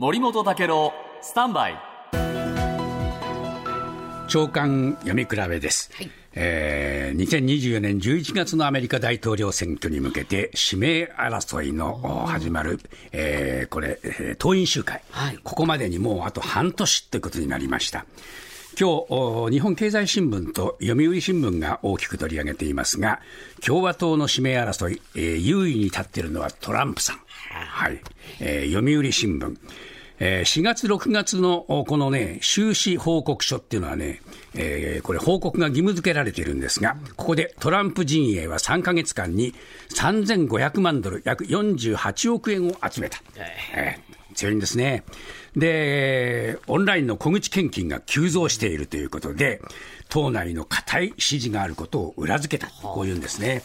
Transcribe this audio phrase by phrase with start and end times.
[0.00, 1.78] 森本武郎スタンバイ
[4.28, 12.80] 長官読み比べです、はいえー、2024年11月のアメリカ大統領選挙に向けて指名争いの始まる、
[13.12, 18.06] えー、これ、えー、党員集会、はい、ここまでにもうあと半年ということになりました。
[18.78, 19.04] 今
[19.48, 23.20] 日、日本経済新聞と読売新聞が大きく取り上げていますが、
[23.60, 27.20] 共和党の指名争い、えー、優位に立っているのはトランプさん。
[27.50, 28.00] はい。
[28.38, 29.56] えー、読売新聞。
[30.22, 34.20] えー、4月、6月のこのね、収支報告書っていうのはね、
[34.54, 39.54] えー、これ報告が義務付けられているんですが、ここでトランプ陣営は3か月間に
[39.94, 43.18] 3500万ドル、約48億円を集めた。
[43.74, 45.04] えー、強いんですね。
[45.56, 49.62] で、オンラインの小口献金が急増しているということで、
[50.10, 53.62] 党内の固い支持があることを裏付けた、こういうんですね。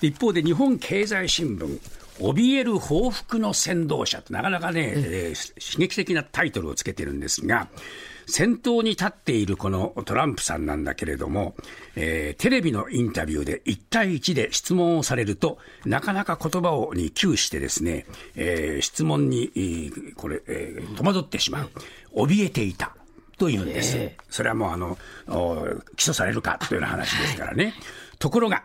[0.00, 1.80] 一方で日本経済新聞、
[2.18, 7.68] 怯える報復の先導者となかなかね、えー、刺激的なタイトルをつけてるんですが、
[8.26, 11.54] 先頭に立っているこのトランプさんなんだけれども、
[11.96, 18.04] えー、テレビのインタビューで1対1で質問をされると、なかなか言葉をに窮してですね、
[18.36, 19.50] えー、質問に、
[20.16, 21.70] これ、えー、戸惑ってしまう。
[22.14, 22.94] 怯えていた。
[23.38, 23.96] というんです。
[24.28, 24.98] それはもうあの、
[25.96, 27.72] 起訴されるかというような話ですからね。
[28.18, 28.64] ところが、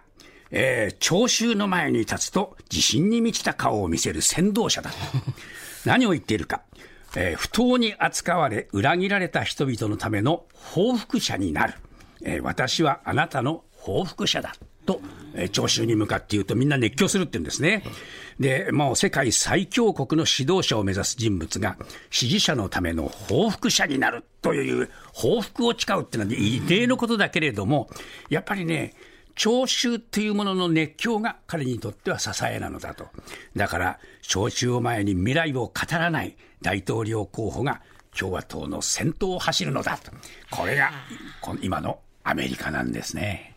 [0.56, 4.96] えー、聴衆の前に立つと自信に満ちた顔を見せる先導者だと。
[5.84, 6.62] 何を言っているか。
[7.16, 11.74] えー、不当に扱われ、裏切られた人々のための報復者になる。
[12.24, 14.56] えー、私はあなたの報復者だ。
[14.86, 15.02] と、
[15.34, 17.84] えー、聴衆に向かって言うとみんな熱狂するって言うんですね。
[18.40, 21.78] で、もう世界最強国の指導者を目指す人物が
[22.12, 27.90] 支持者のための報復者になるという報復を誓うっていうのは異例のことだけれども、
[28.30, 28.94] やっぱりね、
[29.36, 33.08] 聴衆というものの熱狂が彼にとっては支えなのだと。
[33.56, 37.82] だから、聴衆を前に未来を語らない大統領候補が
[38.18, 40.12] 共和党の先頭を走るのだと。
[40.52, 40.92] これが、
[41.62, 43.53] 今のアメリカなんですね。